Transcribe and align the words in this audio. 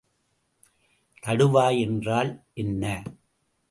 தடுவாய் 1.23 1.79
என்றால் 1.79 2.31
என்ன? 2.53 3.03